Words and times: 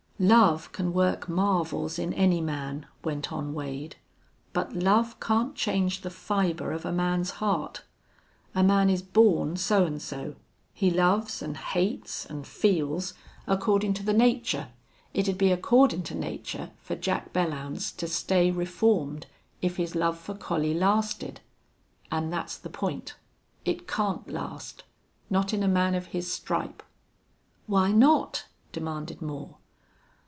"Love 0.23 0.71
can 0.71 0.93
work 0.93 1.27
marvels 1.27 1.97
in 1.97 2.13
any 2.13 2.39
man," 2.39 2.85
went 3.03 3.33
on 3.33 3.55
Wade. 3.55 3.95
"But 4.53 4.75
love 4.75 5.19
can't 5.19 5.55
change 5.55 6.01
the 6.01 6.11
fiber 6.11 6.71
of 6.71 6.85
a 6.85 6.91
man's 6.91 7.31
heart. 7.31 7.81
A 8.53 8.61
man 8.61 8.87
is 8.87 9.01
born 9.01 9.57
so 9.57 9.83
an' 9.87 9.97
so. 9.99 10.35
He 10.75 10.91
loves 10.91 11.41
an' 11.41 11.55
hates 11.55 12.27
an' 12.27 12.43
feels 12.43 13.15
accordin' 13.47 13.95
to 13.95 14.03
the 14.03 14.13
nature. 14.13 14.69
It'd 15.11 15.39
be 15.39 15.51
accordin' 15.51 16.03
to 16.03 16.13
nature 16.13 16.69
for 16.83 16.95
Jack 16.95 17.33
Belllounds 17.33 17.91
to 17.97 18.07
stay 18.07 18.51
reformed 18.51 19.25
if 19.63 19.77
his 19.77 19.95
love 19.95 20.19
for 20.19 20.35
Collie 20.35 20.75
lasted. 20.75 21.41
An' 22.11 22.29
that's 22.29 22.57
the 22.57 22.69
point. 22.69 23.15
It 23.65 23.87
can't 23.87 24.29
last. 24.29 24.83
Not 25.31 25.51
in 25.51 25.63
a 25.63 25.67
man 25.67 25.95
of 25.95 26.05
his 26.13 26.31
stripe." 26.31 26.83
"Why 27.65 27.91
not?" 27.91 28.45
demanded 28.71 29.23
Moore. 29.23 29.57